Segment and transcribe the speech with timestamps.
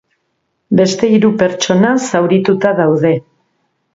[0.79, 3.15] Beste hiru pertsona zaurituta daude.